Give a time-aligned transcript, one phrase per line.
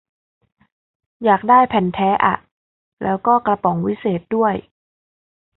[1.23, 2.35] อยากได้แผ่นแท้อะ
[3.03, 4.55] แล้วก็กระป๋องวิเศษด้วย